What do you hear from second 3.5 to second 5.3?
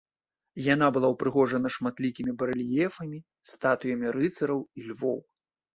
статуямі рыцараў і львоў.